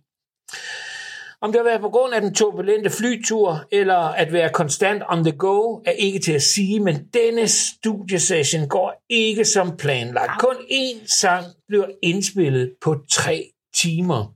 om 1.42 1.52
det 1.52 1.58
har 1.58 1.64
været 1.64 1.80
på 1.80 1.88
grund 1.88 2.14
af 2.14 2.20
den 2.20 2.34
turbulente 2.34 2.90
flytur, 2.90 3.64
eller 3.72 3.96
at 3.96 4.32
være 4.32 4.48
konstant 4.48 5.02
on 5.08 5.24
the 5.24 5.32
go, 5.32 5.80
er 5.86 5.90
ikke 5.90 6.18
til 6.18 6.32
at 6.32 6.42
sige, 6.42 6.80
men 6.80 7.08
denne 7.14 7.48
studiesession 7.48 8.68
går 8.68 9.04
ikke 9.08 9.44
som 9.44 9.76
planlagt. 9.76 10.40
Kun 10.40 10.56
én 10.56 11.18
sang 11.20 11.44
bliver 11.68 11.86
indspillet 12.02 12.74
på 12.82 12.96
tre 13.10 13.50
timer. 13.74 14.34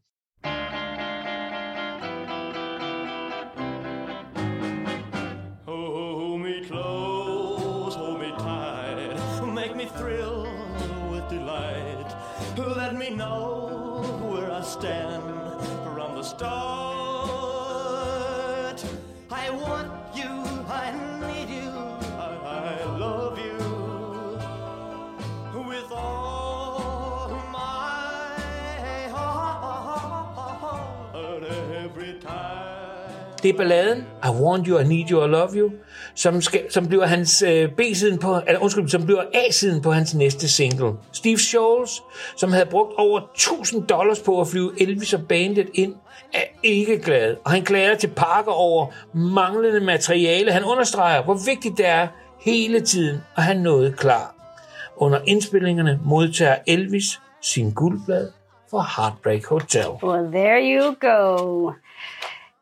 Me 6.45 6.65
close, 6.67 7.99
me 7.99 8.31
tight, 8.39 9.55
make 9.55 9.77
me 9.77 9.87
thrill 9.99 10.47
with 11.13 11.25
delight. 11.31 12.09
Let 12.57 12.95
me 12.95 13.11
know 13.17 14.03
where 14.31 14.51
I 14.53 14.63
stand 14.63 15.84
from 16.33 17.14
Det 33.45 33.53
er 33.53 33.57
balladen 33.57 34.07
I 34.25 34.29
Want 34.29 34.67
You, 34.67 34.79
I 34.79 34.85
Need 34.85 35.11
You, 35.11 35.25
I 35.25 35.29
Love 35.29 35.51
You, 35.55 35.71
som, 36.15 36.41
skal, 36.41 36.73
som 36.73 36.89
bliver 36.89 37.07
hans 37.07 37.43
øh, 37.43 37.71
B-siden 37.73 38.19
på, 38.19 38.41
eller 38.47 38.61
undskyld, 38.61 38.89
som 38.89 39.05
bliver 39.05 39.23
A-siden 39.35 39.83
på 39.83 39.93
hans 39.93 40.15
næste 40.15 40.49
single. 40.49 40.93
Steve 41.13 41.39
Scholes, 41.39 42.03
som 42.37 42.53
havde 42.53 42.67
brugt 42.67 42.93
over 42.99 43.21
1000 43.35 43.87
dollars 43.87 44.21
på 44.21 44.41
at 44.41 44.49
flyve 44.49 44.73
Elvis 44.81 45.15
og 45.15 45.21
bandet 45.29 45.69
ind, 45.75 45.95
er 46.33 46.43
ikke 46.63 46.99
glad. 46.99 47.37
Og 47.45 47.51
han 47.51 47.65
klager 47.65 47.95
til 47.95 48.09
Parker 48.09 48.53
over 48.53 48.87
manglende 49.15 49.81
materiale. 49.81 50.53
Han 50.53 50.65
understreger, 50.65 51.23
hvor 51.23 51.39
vigtigt 51.47 51.79
det 51.79 51.87
er 51.87 52.09
hele 52.41 52.81
tiden 52.81 53.21
at 53.37 53.43
have 53.43 53.59
noget 53.59 53.97
klar. 53.97 54.35
Under 54.97 55.21
indspillingerne 55.27 56.01
modtager 56.05 56.57
Elvis 56.67 57.21
sin 57.41 57.73
guldblad 57.73 58.31
for 58.71 59.03
Heartbreak 59.03 59.47
Hotel. 59.47 59.89
Well, 60.03 60.33
there 60.33 60.61
you 60.63 60.95
go. 61.01 61.73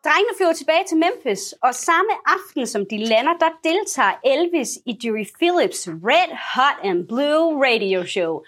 Drengene 0.04 0.34
flyver 0.36 0.52
tilbage 0.52 0.84
til 0.88 0.96
Memphis, 0.96 1.54
og 1.62 1.74
samme 1.74 2.14
aften 2.26 2.66
som 2.66 2.86
de 2.90 2.98
lander, 2.98 3.34
der 3.40 3.50
deltager 3.64 4.12
Elvis 4.24 4.68
i 4.86 4.92
Dewey 4.92 5.26
Phillips' 5.38 5.88
Red 6.10 6.30
Hot 6.54 6.76
and 6.90 7.08
Blue 7.08 7.64
radio 7.66 8.04
show. 8.06 8.42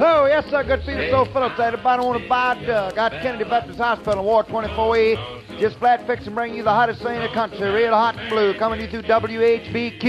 Oh, 0.00 0.26
yes, 0.26 0.44
sir. 0.50 0.62
Good 0.62 0.82
feeling 0.84 1.10
so 1.10 1.24
Phillips. 1.24 1.60
I 1.60 1.96
don't 1.96 2.06
want 2.06 2.22
to 2.22 2.28
buy 2.28 2.54
Doug. 2.66 2.94
Got 2.96 3.12
Kennedy 3.22 3.44
Baptist 3.44 3.78
Hospital, 3.78 4.24
War 4.24 4.42
24E. 4.42 5.43
Just 5.60 5.78
flat 5.78 6.06
fix 6.06 6.26
and 6.26 6.34
bring 6.34 6.54
you 6.56 6.62
the 6.62 6.70
hottest 6.70 7.02
thing 7.02 7.16
in 7.16 7.22
the 7.22 7.28
country. 7.28 7.70
Real 7.70 7.94
hot 7.94 8.18
and 8.18 8.28
blue. 8.28 8.54
Coming 8.54 8.78
to 8.78 8.84
you 8.84 8.90
through 8.90 9.02
WHBQ 9.02 10.06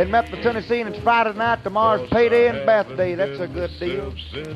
in 0.00 0.10
Memphis, 0.10 0.38
Tennessee. 0.42 0.80
And 0.80 0.88
it's 0.94 1.02
Friday 1.02 1.32
night. 1.36 1.58
Tomorrow's 1.64 2.08
payday 2.10 2.48
and 2.48 2.58
birthday. 2.66 3.14
That's 3.16 3.40
a 3.40 3.48
good 3.58 3.70
deal. 3.80 4.14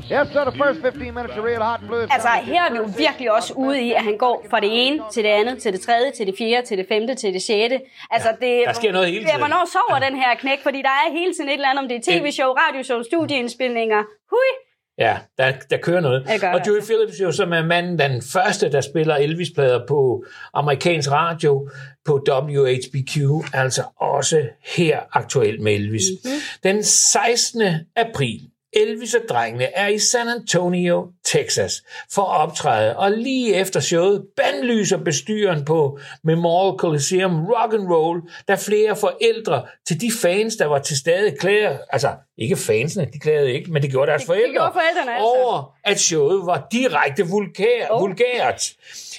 Yes, 0.09 0.33
sir. 0.33 0.45
The 0.45 0.57
first 0.65 0.81
15 0.83 1.15
minutes 1.15 1.37
of 1.37 1.45
real 1.45 1.63
hot 1.63 1.81
and 1.81 1.89
blue. 1.89 2.07
Altså, 2.11 2.29
her 2.29 2.63
er 2.63 2.71
vi 2.71 2.77
jo 2.77 2.89
virkelig 2.99 3.33
også 3.33 3.53
ude 3.55 3.83
i, 3.83 3.93
at 3.93 4.05
han 4.05 4.17
går 4.19 4.47
fra 4.51 4.61
det 4.61 4.69
ene 4.87 5.03
til 5.13 5.25
det 5.25 5.31
andet, 5.31 5.63
til 5.63 5.73
det 5.73 5.81
tredje, 5.81 6.11
til 6.11 6.27
det 6.27 6.35
fjerde, 6.39 6.67
til 6.67 6.79
det 6.79 6.87
femte, 6.89 7.15
til 7.15 7.35
det 7.35 7.43
sjette. 7.43 7.81
Altså, 8.11 8.29
det, 8.41 8.63
der 8.67 8.73
sker 8.73 8.93
noget 8.93 9.07
hele 9.07 9.21
det 9.21 9.27
er, 9.27 9.29
tiden. 9.29 9.41
Hvornår 9.41 9.65
sover 9.75 9.99
den 9.99 10.17
her 10.17 10.35
knæk? 10.35 10.59
Fordi 10.63 10.83
der 10.83 10.89
er 10.89 11.13
hele 11.13 11.35
tiden 11.35 11.49
et 11.51 11.55
eller 11.55 11.69
andet, 11.69 11.83
om 11.83 11.89
det 11.89 11.97
er 11.97 12.03
tv-show, 12.13 12.51
radioshow, 12.53 13.03
studieindspilninger. 13.03 14.03
Hui! 14.31 14.70
Ja, 14.99 15.19
der, 15.39 15.53
der 15.71 15.77
kører 15.77 16.01
noget. 16.01 16.27
Gør 16.41 16.53
og 16.53 16.59
der, 16.59 16.65
Dewey 16.65 16.81
Phillips 16.81 17.21
jo, 17.21 17.33
som 17.33 17.53
er 17.53 17.65
manden, 17.65 17.99
den 17.99 18.23
første, 18.23 18.73
der 18.73 18.81
spiller 18.81 19.17
Elvis-plader 19.17 19.87
på 19.89 20.25
amerikansk 20.55 21.11
radio 21.11 21.69
på 22.05 22.25
WHBQ, 22.31 23.19
altså 23.55 23.83
også 23.97 24.49
her 24.77 25.01
aktuelt 25.13 25.61
med 25.61 25.73
Elvis. 25.73 26.03
Mhm. 26.25 26.33
Mm-hmm. 26.33 26.41
Den 26.63 26.85
16. 26.85 27.63
april 27.97 28.51
Elvis 28.73 29.15
og 29.15 29.21
drengene 29.29 29.65
er 29.65 29.89
i 29.89 29.99
San 29.99 30.29
Antonio, 30.29 31.09
Texas 31.25 31.83
for 32.13 32.23
at 32.23 32.41
optræde, 32.41 32.97
og 32.97 33.11
lige 33.13 33.55
efter 33.55 33.81
showet 33.81 34.25
bandlyser 34.37 34.97
bestyren 34.97 35.65
på 35.65 35.99
Memorial 36.25 36.79
Coliseum 36.79 37.47
rock 37.47 37.75
and 37.75 37.89
roll, 37.89 38.23
da 38.49 38.55
flere 38.55 38.97
forældre 38.97 39.67
til 39.87 40.01
de 40.01 40.11
fans, 40.23 40.57
der 40.57 40.67
var 40.67 40.79
til 40.79 40.97
stede, 40.97 41.37
klager, 41.41 41.79
altså 41.91 42.15
ikke 42.41 42.57
fansene, 42.57 43.05
de 43.13 43.19
klagede 43.19 43.53
ikke, 43.53 43.73
men 43.73 43.83
det 43.83 43.91
gjorde 43.91 44.11
deres 44.11 44.23
det 44.23 44.27
forældre, 44.27 44.53
gjorde 44.53 44.73
forældrene 44.73 45.13
altså. 45.15 45.27
over, 45.27 45.75
at 45.85 46.01
showet 46.01 46.47
var 46.47 46.67
direkte 46.73 47.27
vulgær, 47.29 47.87
Oh. 47.91 48.01
vulgært. 48.03 48.73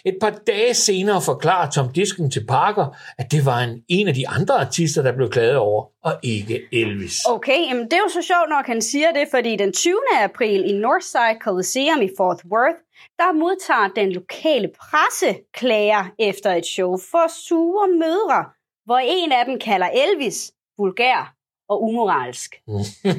Et 0.06 0.18
par 0.22 0.30
dage 0.48 0.74
senere 0.74 1.22
forklarer 1.22 1.70
Tom 1.72 1.94
Disken 1.94 2.32
til 2.32 2.46
Parker, 2.48 2.98
at 3.18 3.32
det 3.32 3.46
var 3.46 3.60
en, 3.60 3.84
en 3.88 4.08
af 4.08 4.14
de 4.14 4.28
andre 4.28 4.56
artister, 4.60 5.02
der 5.02 5.12
blev 5.12 5.30
klaget 5.30 5.58
over, 5.58 5.86
og 6.04 6.14
ikke 6.24 6.62
Elvis. 6.74 7.18
Okay, 7.30 7.60
jamen 7.70 7.84
det 7.86 7.94
er 7.94 7.98
jo 7.98 8.10
så 8.10 8.22
sjovt, 8.22 8.50
når 8.50 8.64
han 8.66 8.82
siger 8.82 9.12
det, 9.12 9.28
fordi 9.32 9.56
den 9.56 9.74
20. 9.74 9.96
april 10.24 10.70
i 10.72 10.74
Northside 10.78 11.38
Coliseum 11.42 12.02
i 12.02 12.10
Fort 12.18 12.42
Worth, 12.52 12.78
der 13.18 13.34
modtager 13.34 13.88
den 13.96 14.12
lokale 14.12 14.70
presse 14.80 15.40
klager 15.54 16.06
efter 16.20 16.54
et 16.54 16.66
show 16.66 16.98
for 17.12 17.26
sure 17.46 17.88
mødre, 17.88 18.46
hvor 18.86 19.00
en 19.04 19.32
af 19.32 19.46
dem 19.46 19.60
kalder 19.60 19.88
Elvis 19.88 20.52
vulgær 20.78 21.34
og 21.72 21.84
umoralsk. 21.84 22.56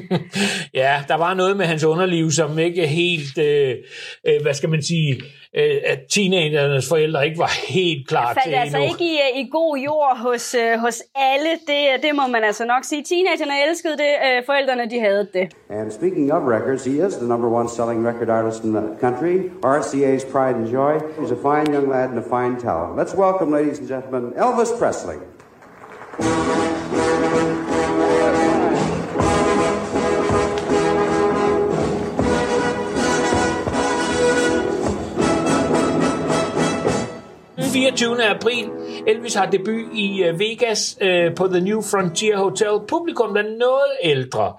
ja, 0.81 0.93
der 1.07 1.15
var 1.15 1.33
noget 1.33 1.57
med 1.57 1.65
hans 1.65 1.83
underliv, 1.83 2.31
som 2.31 2.59
ikke 2.59 2.87
helt, 2.87 3.37
øh, 3.37 3.75
øh, 4.27 4.41
hvad 4.41 4.53
skal 4.53 4.69
man 4.69 4.81
sige, 4.81 5.21
øh, 5.55 5.77
at 5.85 5.99
teenagernes 6.09 6.89
forældre 6.89 7.25
ikke 7.27 7.37
var 7.37 7.53
helt 7.67 8.07
klar 8.07 8.33
til 8.33 8.53
altså 8.53 8.77
endnu. 8.77 8.91
ikke 8.91 9.05
i, 9.13 9.15
øh, 9.15 9.41
i 9.41 9.49
god 9.51 9.77
jord 9.77 10.17
hos, 10.17 10.55
øh, 10.55 10.79
hos 10.79 11.03
alle, 11.15 11.51
det, 11.67 12.03
det 12.03 12.15
må 12.15 12.27
man 12.27 12.43
altså 12.43 12.65
nok 12.65 12.83
sige. 12.83 13.03
Teenagerne 13.03 13.53
elskede 13.67 13.97
det, 14.03 14.13
øh, 14.27 14.45
forældrene 14.45 14.89
de 14.89 14.99
havde 14.99 15.27
det. 15.33 15.45
And 15.69 15.91
speaking 15.91 16.33
of 16.33 16.41
records, 16.55 16.85
he 16.85 17.07
is 17.07 17.13
the 17.15 17.27
number 17.27 17.49
one 17.59 17.69
selling 17.69 18.07
record 18.07 18.29
artist 18.29 18.63
in 18.63 18.71
the 18.73 18.83
country, 19.05 19.35
RCA's 19.77 20.25
pride 20.33 20.55
and 20.59 20.67
joy. 20.77 20.93
He's 21.19 21.31
a 21.37 21.41
fine 21.49 21.67
young 21.75 21.87
lad 21.93 22.07
and 22.13 22.19
a 22.25 22.27
fine 22.35 22.55
talent. 22.67 22.91
Let's 23.01 23.15
welcome, 23.25 23.49
ladies 23.57 23.79
and 23.79 23.87
gentlemen, 23.93 24.23
Elvis 24.45 24.71
Presley. 24.79 25.17
24. 37.97 38.23
april. 38.23 38.69
Elvis 39.07 39.33
har 39.33 39.45
debut 39.45 39.93
i 39.93 40.23
øh, 40.23 40.39
Vegas 40.39 40.97
øh, 41.01 41.35
på 41.35 41.47
The 41.47 41.61
New 41.61 41.81
Frontier 41.81 42.37
Hotel. 42.37 42.87
Publikum 42.87 43.35
er 43.35 43.57
noget 43.59 43.91
ældre 44.03 44.53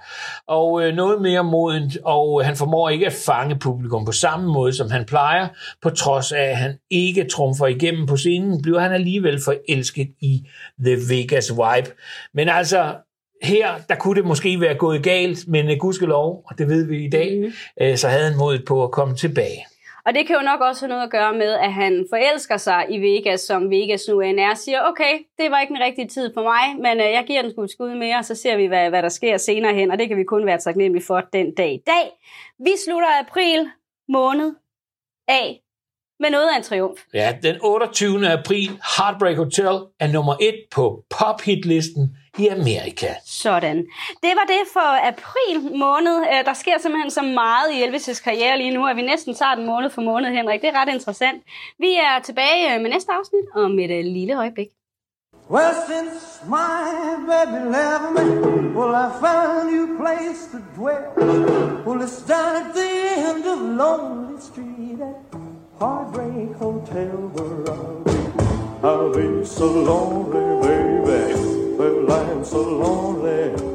og 0.48 0.82
øh, 0.82 0.94
noget 0.94 1.22
mere 1.22 1.44
modent, 1.44 1.98
og 2.04 2.44
han 2.44 2.56
formår 2.56 2.88
ikke 2.88 3.06
at 3.06 3.12
fange 3.26 3.58
publikum 3.58 4.04
på 4.04 4.12
samme 4.12 4.52
måde, 4.52 4.72
som 4.72 4.90
han 4.90 5.04
plejer. 5.04 5.48
På 5.82 5.90
trods 5.90 6.32
af, 6.32 6.42
at 6.42 6.56
han 6.56 6.78
ikke 6.90 7.24
trumfer 7.24 7.66
igennem 7.66 8.06
på 8.06 8.16
scenen, 8.16 8.62
bliver 8.62 8.80
han 8.80 8.92
alligevel 8.92 9.40
forelsket 9.44 10.08
i 10.20 10.46
The 10.84 10.96
Vegas 11.08 11.50
vibe. 11.50 11.90
Men 12.34 12.48
altså, 12.48 12.94
her, 13.42 13.68
der 13.88 13.94
kunne 13.94 14.16
det 14.16 14.28
måske 14.28 14.60
være 14.60 14.74
gået 14.74 15.02
galt, 15.02 15.48
men 15.48 15.78
gudskelov, 15.78 16.42
og 16.46 16.58
det 16.58 16.68
ved 16.68 16.86
vi 16.86 17.04
i 17.04 17.10
dag, 17.10 17.52
mm. 17.80 17.96
så 17.96 18.08
havde 18.08 18.24
han 18.24 18.38
modet 18.38 18.64
på 18.66 18.84
at 18.84 18.90
komme 18.90 19.16
tilbage. 19.16 19.64
Og 20.06 20.14
det 20.14 20.26
kan 20.26 20.36
jo 20.36 20.42
nok 20.42 20.60
også 20.60 20.80
have 20.82 20.88
noget 20.88 21.02
at 21.02 21.10
gøre 21.10 21.34
med, 21.34 21.52
at 21.52 21.72
han 21.72 22.06
forelsker 22.10 22.56
sig 22.56 22.86
i 22.90 22.98
Vegas, 23.00 23.40
som 23.40 23.70
Vegas 23.70 24.08
nu 24.08 24.20
end 24.20 24.40
er, 24.40 24.54
siger, 24.54 24.80
okay, 24.82 25.18
det 25.38 25.50
var 25.50 25.60
ikke 25.60 25.74
den 25.74 25.82
rigtige 25.82 26.08
tid 26.08 26.34
for 26.34 26.42
mig, 26.42 26.82
men 26.82 27.06
øh, 27.06 27.12
jeg 27.12 27.24
giver 27.26 27.42
den 27.42 27.50
sgu 27.50 27.62
et 27.62 27.70
skud 27.70 27.94
mere, 27.94 28.18
og 28.18 28.24
så 28.24 28.34
ser 28.34 28.56
vi, 28.56 28.66
hvad, 28.66 28.88
hvad 28.88 29.02
der 29.02 29.08
sker 29.08 29.36
senere 29.36 29.74
hen, 29.74 29.90
og 29.90 29.98
det 29.98 30.08
kan 30.08 30.16
vi 30.16 30.24
kun 30.24 30.46
være 30.46 30.58
taknemmelige 30.58 31.06
for 31.06 31.20
den 31.32 31.54
dag 31.54 31.72
i 31.72 31.82
dag. 31.86 32.06
Vi 32.58 32.72
slutter 32.84 33.08
april 33.20 33.70
måned 34.08 34.54
af 35.28 35.60
med 36.20 36.30
noget 36.30 36.48
af 36.48 36.56
en 36.56 36.62
triumf. 36.62 37.00
Ja, 37.14 37.36
den 37.42 37.56
28. 37.62 38.28
april, 38.28 38.70
Heartbreak 38.96 39.36
Hotel 39.36 39.76
er 40.00 40.12
nummer 40.12 40.34
et 40.40 40.64
på 40.70 41.04
pophitlisten 41.18 42.16
i 42.38 42.48
Amerika. 42.48 43.08
Sådan. 43.24 43.76
Det 44.22 44.32
var 44.38 44.46
det 44.54 44.62
for 44.72 45.08
april 45.12 45.76
måned. 45.78 46.16
Øh, 46.32 46.44
der 46.44 46.52
sker 46.52 46.78
simpelthen 46.78 47.10
så 47.10 47.22
meget 47.22 47.72
i 47.72 47.84
Elvis' 47.84 48.24
karriere 48.24 48.58
lige 48.58 48.74
nu, 48.74 48.86
at 48.86 48.96
vi 48.96 49.02
næsten 49.02 49.34
tager 49.34 49.54
den 49.54 49.66
måned 49.66 49.90
for 49.90 50.02
måned, 50.02 50.30
Henrik. 50.30 50.60
Det 50.60 50.68
er 50.68 50.80
ret 50.80 50.92
interessant. 50.94 51.42
Vi 51.78 51.94
er 51.94 52.20
tilbage 52.24 52.74
øh, 52.74 52.80
med 52.80 52.90
næste 52.90 53.12
afsnit 53.12 53.44
om 53.54 53.78
et 53.78 53.90
øh, 53.90 54.04
lille 54.04 54.38
øjeblik. 54.38 54.68
Well, 55.50 55.74
since 55.86 56.42
my 56.48 57.16
baby 57.28 57.60
left 57.76 58.12
me, 58.16 58.24
well, 58.74 58.94
I 58.94 59.10
found 59.20 59.70
you 59.76 59.98
place 59.98 60.48
to 60.52 60.58
dwell. 60.74 61.04
Well, 61.86 62.00
it's 62.00 62.22
down 62.22 62.56
at 62.62 62.74
the 62.74 62.90
end 63.28 63.44
of 63.46 63.58
Lonely 63.60 64.40
Street 64.40 65.00
at 65.02 65.16
Heartbreak 65.78 66.56
Hotel 66.56 67.10
where 67.34 67.68
I'll 67.74 68.02
be. 68.04 68.16
I'll 68.82 69.12
be 69.12 69.44
so 69.44 69.66
lonely, 69.66 70.66
baby. 70.66 71.34
Well, 71.78 72.12
I 72.12 72.23
so 72.44 72.60
lonely. 72.60 73.73